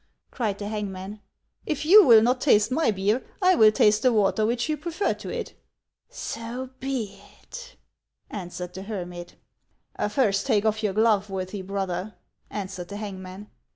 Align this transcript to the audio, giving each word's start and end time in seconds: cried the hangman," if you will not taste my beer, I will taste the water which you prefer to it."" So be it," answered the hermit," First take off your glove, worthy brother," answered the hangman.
cried 0.31 0.57
the 0.57 0.67
hangman," 0.67 1.21
if 1.67 1.85
you 1.85 2.03
will 2.03 2.23
not 2.23 2.41
taste 2.41 2.71
my 2.71 2.89
beer, 2.89 3.23
I 3.39 3.53
will 3.53 3.71
taste 3.71 4.01
the 4.01 4.11
water 4.11 4.47
which 4.47 4.67
you 4.67 4.75
prefer 4.75 5.13
to 5.13 5.29
it."" 5.29 5.53
So 6.31 6.71
be 6.79 7.21
it," 7.43 7.75
answered 8.27 8.73
the 8.73 8.81
hermit," 8.81 9.35
First 10.09 10.47
take 10.47 10.65
off 10.65 10.81
your 10.81 10.93
glove, 10.93 11.29
worthy 11.29 11.61
brother," 11.61 12.15
answered 12.49 12.87
the 12.87 12.97
hangman. 12.97 13.51